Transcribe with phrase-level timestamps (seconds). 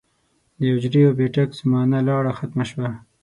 [0.59, 2.89] د حجرې او بېټک زمانه لاړه ختمه شوه